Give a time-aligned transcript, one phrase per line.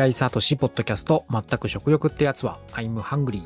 [0.00, 3.42] 平井聡ポッドキャスト、全く食欲ってやつは、I'm hungry。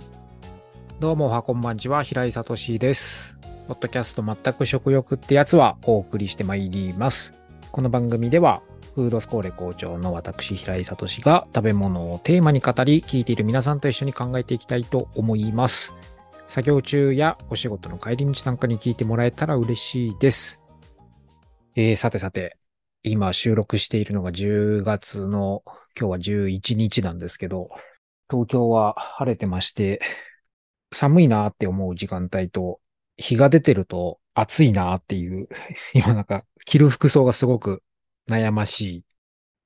[1.01, 3.41] どうもおはこんばんちは、平井聡です。
[3.67, 7.35] ポッドキャスト、全く食欲ってやつは、お送りしてまいります。
[7.73, 8.63] この番組では、
[8.95, 15.97] フードスコーレ校長の私、平井聡が食べ物をテーマに語り、聞いている皆さんと一緒に考えていきたいと思います。
[16.47, 20.63] 作業中やお仕事の帰り道なんかに聞いてもらえたら嬉しいです。
[21.75, 22.57] えー、さてさて、
[23.07, 25.63] 今収録しているのが10月の
[25.99, 27.69] 今日は11日なんですけど、
[28.31, 30.01] 東京は晴れてまして、
[30.91, 32.81] 寒いなーって思う時間帯と、
[33.19, 35.49] 日が出てると暑いなーっていう、
[35.93, 37.83] 今なんか着る服装がすごく
[38.27, 39.05] 悩ましい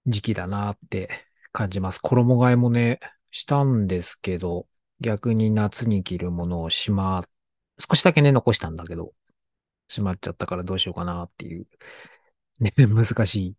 [0.06, 1.08] 時期だなーって
[1.52, 2.00] 感じます。
[2.00, 2.98] 衣替えもね、
[3.30, 4.66] したんですけど、
[4.98, 7.22] 逆に夏に着るものをしま、
[7.78, 9.12] 少しだけね、残したんだけど、
[9.86, 11.68] しまっちゃったからどうしようかなーっていう。
[12.60, 13.56] ね、 難しい。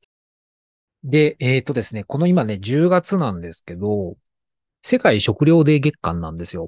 [1.03, 4.17] で、えっ、とですね、この今ね、10月なんですけど、
[4.81, 6.67] 世界食糧デー月間なんですよ。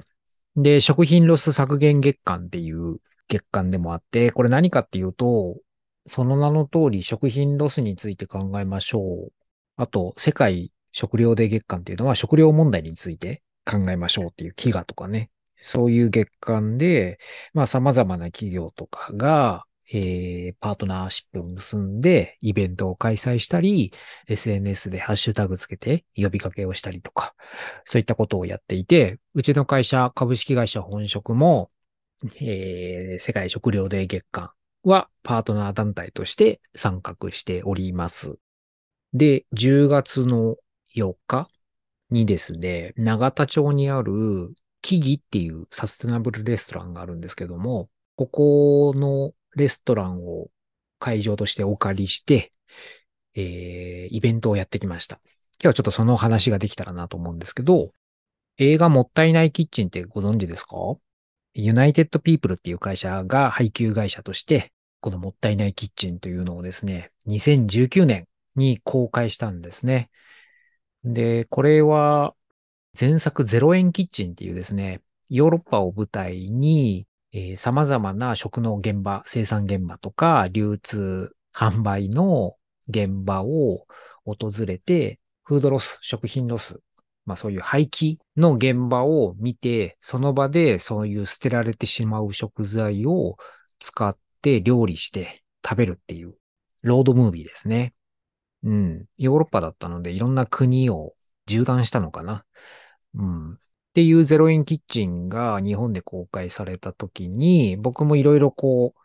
[0.55, 5.57] で、食品ロス削減月間っていう月間でもあって、これ何かっていうと、
[6.05, 9.31] その名の通り食品ロスについて考えましょう。
[9.77, 15.29] あと、世界食糧デー月間っていうのは食料問題について考えましょうっていう飢餓とかね。
[15.57, 17.19] そういう月間で、
[17.53, 23.93] まあ様々な企業とかが、えー、パートナーシップを結んでイベントを開催したり、
[24.27, 27.35] SNS でハッシュタグつけて呼びかけをしたりとか、
[27.83, 31.71] そういったことをやっていて、うちの会社、株式会社本職も、
[32.39, 34.51] えー、世界食糧デー月間
[34.83, 38.37] はパートナー団体として参画しております。
[39.13, 40.55] で、10月の
[40.95, 41.49] 4日
[42.09, 50.49] にですね、長田町にある木々っていうサステナブルレストランがあるんですけども、ここのレストランを
[50.99, 52.51] 会場としてお借りして、
[53.35, 55.19] えー、イベントをやってきました。
[55.61, 57.91] 今日はちょっとその話ができたらなと思うんですけど、
[58.57, 60.75] 映画もったいないキッチンってご存知ですか？
[61.53, 70.09] ユナイテッドピープルっていう会社が配給会社として、このもったいないキッチンというのをですね、2019年に公開したんですね。
[71.03, 72.35] で、これは
[72.99, 82.55] 前作0円キッチンっていうですね、ヨーロッパを舞台に、えー、様々な食の現場、生産現場とか、流通、販売の
[82.89, 83.85] 現場を
[84.25, 86.81] 訪れて、フードロス、食品ロス、
[87.25, 93.37] まあそういう廃棄の現場を見て、その場でそういう捨てられてしまう食材を
[93.79, 96.35] 使って料理して食べるっていう
[96.81, 97.93] ロードムービーですね。
[98.63, 99.05] うん。
[99.17, 101.13] ヨーロッパだったのでいろんな国を
[101.47, 102.45] 縦断したのかな。
[103.15, 103.59] うん。
[103.91, 108.99] っていうゼロ円キッチンが日本で公開された時に、僕もいろいろこう、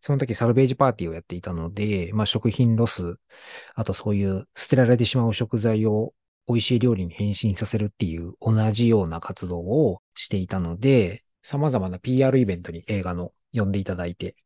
[0.00, 3.16] その時サルベージパーティーをやっていたので、まあ食品ロス、
[3.74, 6.14] あとそういう捨てられてしまう食材を
[6.48, 14.36] 美味しい料理に変身させるっていう同じような活動をしていたので、様々な PR イベントに映画の呼んでいただいて、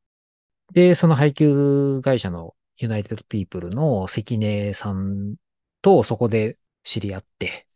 [0.73, 5.37] で、その配給会社のユナイテッドピープルの関根さん
[5.83, 7.68] とそこで知り合って、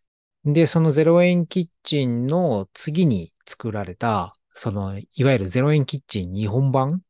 [0.45, 7.03] で、その0円キッチンの次に作られた、その、いわゆる0円キッチン日本版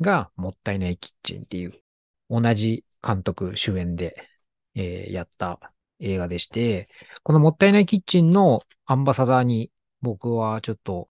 [0.00, 1.72] がもったいないキッチンっていう、
[2.28, 4.22] 同じ監督主演で、
[4.74, 5.60] えー、やった
[6.00, 6.88] 映画でして、
[7.22, 9.70] このもったいないキッチンのアンバサダーに
[10.02, 11.08] 僕はちょっと、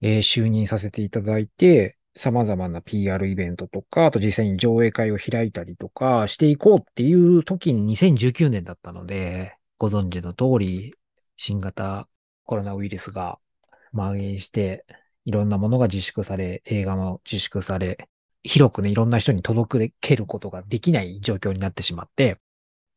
[0.00, 10.94] えー、就任させていただいて、様々な PR イベントとか、あと実際に上映会を開いたりとかしていこうっていう時に2019年だったので、ご存知の通り、
[11.42, 12.06] 新型
[12.44, 13.38] コロナウイルスが
[13.92, 14.84] 蔓延して、
[15.24, 18.10] いろんなものが自粛され、映画も自粛され、
[18.42, 22.36] 広くね、いろんな人に届けることができない状況になってしまって、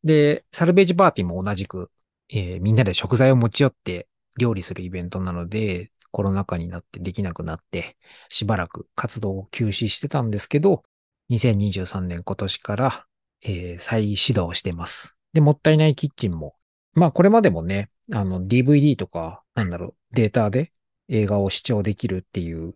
[0.02, 1.90] で、サルベージパーティーも同じく、
[2.28, 7.96] えー、みんなで食材を持ち寄って料理するイベントなので、コロナ禍になってできなくなって、
[8.28, 10.82] しばらく活動を休止してたんですけど、
[11.30, 13.06] 2023年今年から、
[13.40, 15.16] えー、再始動してます。
[15.32, 16.54] で、もったいないキッチンも、
[16.92, 20.72] まあこれまでもね、あの DVD とか、なんだろう、データで
[21.08, 22.74] 映画を視聴できるっていう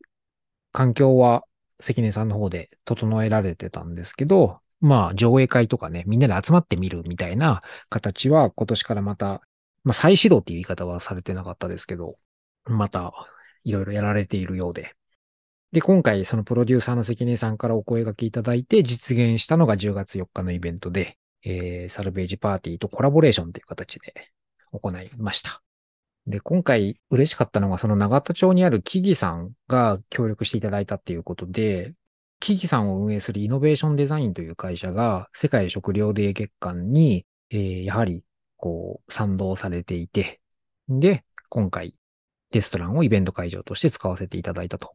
[0.72, 1.44] 環境は
[1.80, 9.42] 関根さんの方で整えられてたんですけど、まあ上映会とかね、みんなで集まってみるみたいな形は今年からまた、
[9.84, 12.16] まあ再始動っていう言い方はされてなかったですけど、
[12.64, 13.12] また
[13.64, 14.94] いろいろやられているようで。
[15.72, 24.14] で、今回そのプロデューサーの関根さんからお声掛けいただいて実現したのが10月4日のイベントで、えー、サルベージパーティーとコラボレーションという形で
[24.72, 25.62] 行いました。
[26.26, 31.94] で、今回嬉しかったのがその長田町にある木々さんが協力していただいたっていうことで、
[32.40, 38.22] 木々さんを運営するイノベーションデザインという会社が世界食料デー月間に、えー、やはり
[38.58, 40.40] こう、賛同されていて、
[40.88, 41.94] で、今回、
[42.50, 44.94] レストランをイベント会場として使わせていただいたと。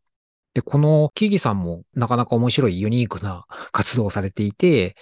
[0.54, 4.96] で、この木々さんもなかなか面白いユニークな活動をされていて、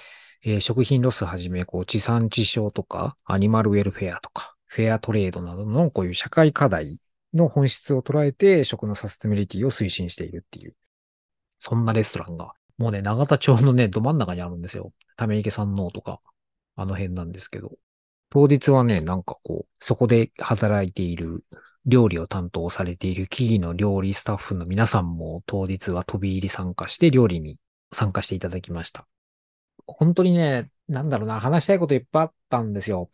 [0.44, 6.98] えー、食品ロスはじめ、こう、地産地消とか、アニマルウェルフェアとか、フェアトレードなどのこういう社会課題
[7.34, 10.76] の本質を捉えて食のサステナビリティを推進しているっていう、
[11.60, 14.94] そんなレストランが、もうね、長田町のね、ど真ん中にあるんですよ。
[15.18, 16.22] ため池山王とか、
[16.78, 17.74] あの辺なんですけど。
[18.30, 21.44] 当日はね、なんかこう、そこで働いている、
[21.86, 27.60] 料理を担当されている企業の料理スタッフの皆さんも当日は飛び入り参加して料理に
[27.92, 29.06] 参加していただきました。
[29.86, 33.10] 本当にね、なんだろうな、話したいこといっぱいあったんですよ。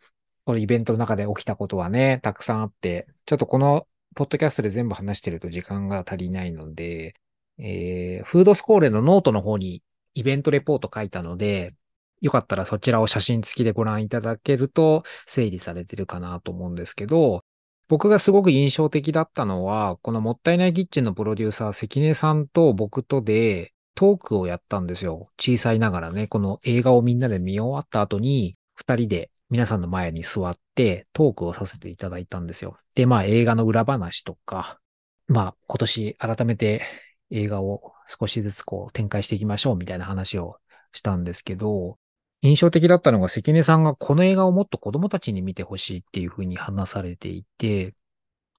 [0.48, 7.12] このイベントの中で起きたことはね、たくさんあって、ちょっとこのポッドキャストで全部話してると時間が足りないので、
[7.58, 9.82] えー、フードスコーレのノートの方に
[10.14, 11.74] イベントレポート書いたので、
[12.22, 17.44] よかったらそちらを写真付きでご覧いただけると整理されてるかなと思うんですけど、
[17.86, 25.26] 僕がすごく印象的だったのは、このもったいないキッチンのプロデューサー、関根さんと僕とでトークをやったんですよ。
[25.38, 32.76] 小さいながらね、この映画をみんなで見終わった後に、二人で皆さんの前に座ってトークをさせていただいたんですよ。
[32.94, 34.78] で、まあ映画の裏話とか、
[35.26, 36.82] まあ今年改めて
[37.30, 40.58] 映画を少しずつこう展開していきましょうみたいな話を
[40.92, 41.98] したんですけど、
[42.42, 47.94] 印象的だったのが関根さんがこの映画をもっと子供たちに見てほしいっていうふうに話されていて、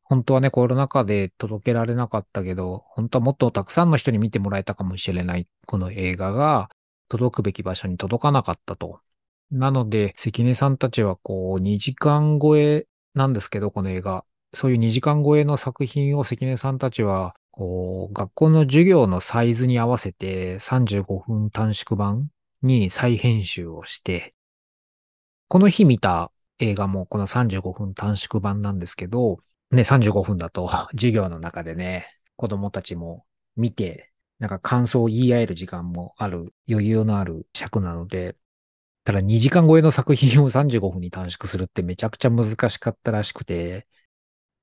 [0.04, 6.70] 本当はね、コロナ禍で届けられなかったけど、本当はもっとたくさんの人に見てもらえたかもしれないこの映画が
[7.10, 9.02] 届くべき場所に届かなかったと。
[9.52, 14.26] なので、関根さんたちはこう2時間超えなんですけど、この映画。
[14.54, 22.30] そういう2時間超えの作品を関根さんたちは、こう、学校の授業のサイズに合わせて35分短縮版
[22.62, 24.34] に再編集をして、
[25.48, 29.40] この日見た映画もこの35分短縮版なんですけど、
[29.72, 33.26] ね、35分だと 授業の中でね、子供たちも
[33.56, 38.36] 見て、なんか感想を言い合える時間もある、余裕のある尺なので、
[39.10, 43.88] ただ2時間超えの作品を35分に短縮するってめちゃくちゃ難しかったらしくて、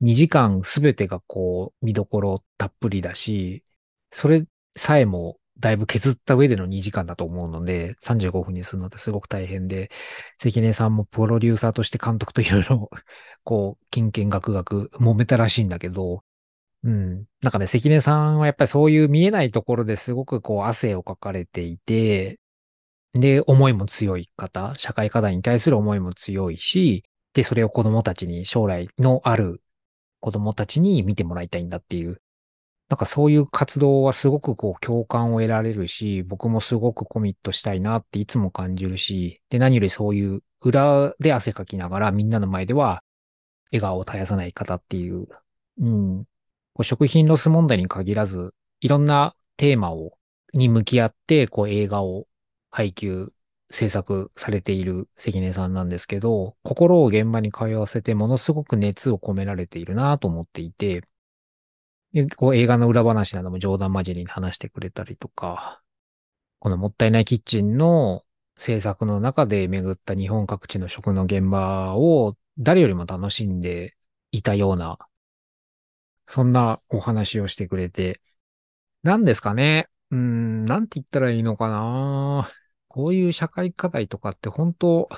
[0.01, 3.65] 2時間すべてがこう見どころたっぷりだし、
[4.13, 4.47] それ
[4.77, 9.91] さえもだいぶ削った上での2時間だと思うので、35分にするのってすごく大変で、
[10.39, 12.89] 関根さんもプロデューサーとして監督といろいろ、
[13.43, 16.23] こう、金券学学揉めたらしいんだけど、
[16.85, 17.27] うん。
[17.43, 22.39] なんかね、関根さんはやっぱりそういう見えないところですごくこう汗をかかれていて、
[23.21, 27.05] で、思いも強い方、社会課題に対する思いも強いし、
[27.35, 29.63] で、それを子供たちに、将来のある
[30.21, 32.21] 子供たちに見てもらいたいんだっていう。
[32.89, 43.03] なんかそういう活動はすごくこう共感を得られるし、僕もすごくコミットしたいなっていつも感じるし、で、何よりそういう裏で汗かきながらみんなの前では
[43.73, 45.27] 笑顔を絶やさない方っていう、
[45.81, 46.25] うん、
[46.75, 50.13] こう食品ロス問題に限らず、いろんなテーマを、
[50.53, 52.27] に向き合って、こう映画を
[52.77, 53.33] 配給、
[53.71, 61.03] 制作されている関根さんなんですけど、心を現場に通わせてものすごく熱を込められているなと思っていて、
[62.13, 65.81] で、こう映画の裏話なども冗談交じりに話してくれたりとか、
[66.59, 68.25] このもったいないキッチンの
[68.59, 73.97] 制作の中で巡った日本各地の食の現場を誰よりも楽しんで
[74.33, 74.99] いたような、
[76.27, 78.21] そんなお話をしてくれて、
[79.03, 79.89] 何ですかね？
[80.11, 82.51] うん、なんて言ったらいいのかな？
[82.97, 85.11] こういう社会課題とかって本当、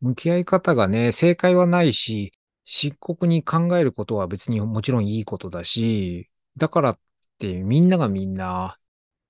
[0.00, 2.32] 向き合い方がね、正解はないし、
[2.64, 6.98] 漆黒に考えることは別にもちろんいいことだし、だからっ
[7.38, 8.76] てみんながみんな、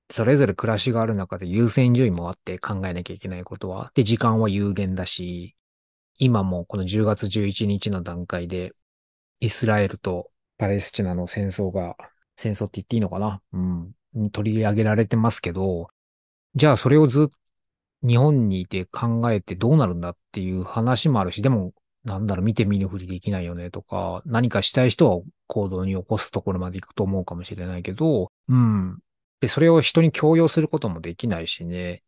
[0.09, 3.93] それぞれ暮らしがある中で優先順位もあって考えなきゃいけないことは。
[3.95, 5.55] で、時間は有限だし、
[6.17, 8.73] 今もこの10月11日の段階で、
[9.41, 11.97] イスラエルとパレスチナの戦争が、
[12.39, 13.43] 戦争って言っていいのかな？
[13.53, 14.31] うん。
[14.31, 15.89] 取り上げられてますけど、
[16.55, 17.37] じゃあそれをずっと
[18.07, 21.73] 日本にいて考えてどうなるんだっていう話もあるし、でも
[22.05, 28.99] なんだろ、見て見ぬふりできないよねとか、何かしたい人は行動に起こすところまで行くと思うかもしれないけど、うん。
[29.41, 32.03] で、それを人に強要することもできないしね。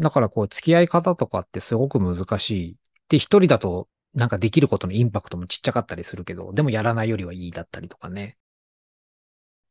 [0.00, 2.76] だからこう、付き合い方とかってすごく難しい。
[3.08, 8.36] で、一人だとなんかできることのインパクトもちっちゃかったりするけど、でもやらないよりはいいだったりとかね。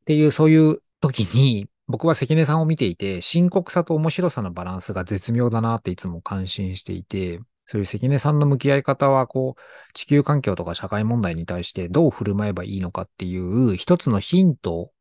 [0.01, 14.91] っていう、そういう時に、僕は関根さんを見ていて、深刻さと面白さのバランスが絶妙だなっていつも感心していて、そういう関根さんの向き合い方は、こう、地球環境とか社会問題に対してどう振る舞えばいいのかっていう一つのヒント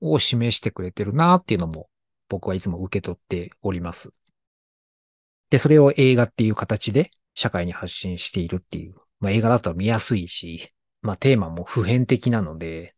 [0.00, 1.88] を示してくれてるなっていうのも
[2.28, 4.12] 僕はいつも受け取っております。
[5.50, 8.94] で、それを映画っていう形で社会に発信しているっていう。
[9.18, 12.94] まあ映画だと見やすいし、まあテーマも普遍的なので、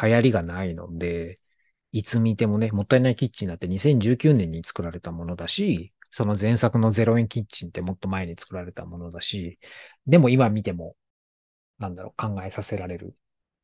[0.00, 1.40] 流行りがないので、
[1.96, 9.58] いつ見てもね、もったいないキッチンだって2019年に作られたものだし、その前作の0円キッチンってもっと前に作られたものだし、
[10.06, 10.94] でも今見ても、
[11.78, 13.14] なんだろう、考えさせられる。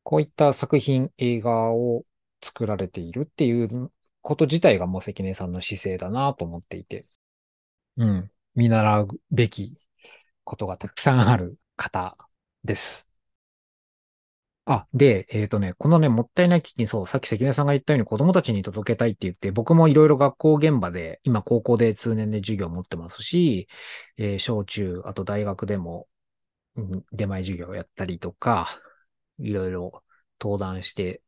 [0.01, 2.05] こういった作品、映画を
[2.41, 3.91] 作られているっていう
[4.23, 7.05] こと自体がもう関根さんの姿勢だなと思っていて、
[7.97, 9.77] うん、見習うべき
[10.43, 12.17] ことがたくさんある方
[12.63, 13.12] です。
[14.65, 23.67] あ、で、えっ、ー、とね、このね、もったいない基金、そう、さっき関根さんが言ったように子供たちに届けたいって言って、僕もいろいろ学校現場で、今高校で通年で授業を持ってますし、
[24.17, 26.07] えー、小中、あと大学でも、
[26.77, 28.69] うん、出前授業をやったりとか、
[29.37, 30.01] いろいろ
[30.39, 31.21] 登壇して、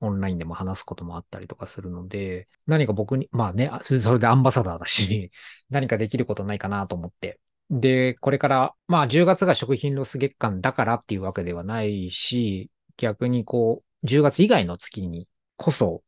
[0.00, 5.30] オンラインでも話すこともあったりとかするので、何か僕に、まあね、それでアンバサダーだし、
[5.68, 7.38] 何かできることないかなと思って
[7.70, 16.02] で、これから、まあ10月が食品ロス月間だからっていうわけではないし、逆にこう、10月以外の月にこそ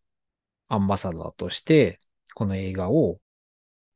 [0.68, 2.00] アンバサダーとして、
[2.34, 3.20] この映画を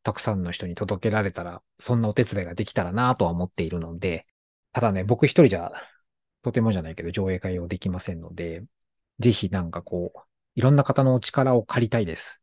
[0.04, 4.26] たくさんの人に届けられたら、そんなお手伝いができたらなとは思っているので、
[4.73, 5.73] ただね、僕一人じゃ、
[6.42, 8.62] とてもじゃないけど上映会をできませんので、
[9.18, 10.20] ぜひなんかこう、
[10.54, 12.40] いろんな方のお力を借りたいです。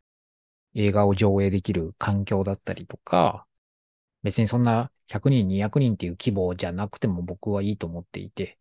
[0.73, 3.45] 映画を上映できる環境だったりとか、
[4.23, 8.57] 別にそんな100人、200人っていう規模じゃなくても僕はいいと思っていて、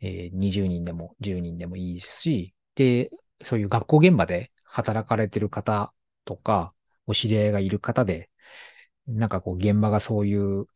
[0.00, 3.10] えー、20人でも10人でもいいし、で、
[3.42, 5.92] そういう学校現場で働かれてる方
[6.24, 6.72] とか、
[7.06, 8.30] お知り合いがいる方で、
[9.06, 10.66] なんかこう現場がそういう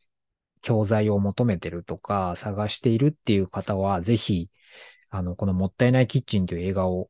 [0.61, 4.49] 教材を求めてるとか探しているっていう方は、ぜひ、
[5.09, 7.09] あの、このもったいないキッチンという映画を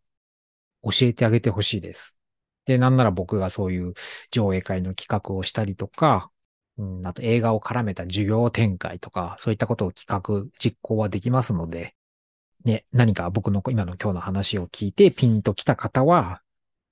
[0.83, 2.19] 教えてあげてほしいです。
[2.65, 3.93] で、なんなら僕がそういう
[4.29, 6.31] 上映会の企画をしたりとか、
[6.77, 11.95] うん、あと映画を絡めた授業展開とか、そういったことを企画、実行はできますので、
[12.65, 16.41] ね、何か僕の今の今日の話を聞いてピンと来た方は、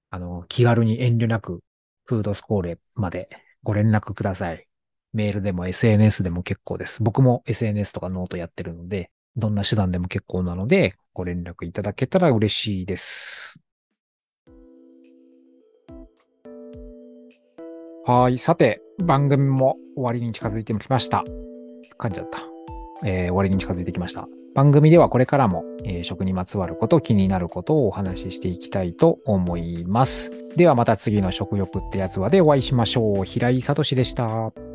[0.10, 1.62] あの、気軽に遠慮なく、
[2.06, 3.30] フードスコーレまで
[3.64, 4.68] ご連絡ください。
[5.14, 7.02] メールでも SNS でも結構です。
[7.02, 13.62] 僕も SNS とかノートやってるので、どんな手段でも結構なので、ご連絡いただけたら嬉しいです。
[18.06, 18.38] はい。
[18.38, 21.24] さて、番組も終わりに近づいてきました。
[21.98, 22.40] 噛んじゃった。
[23.04, 24.28] えー、終わりに近づいてきました。
[24.54, 30.32] 番組ではこれからも、えー、食にまつわること、気になることをお話ししていきたいと思います。
[30.56, 33.26] ではまた次の食欲ってやつはでお会いしましょう。
[33.26, 34.75] 平井聡でした。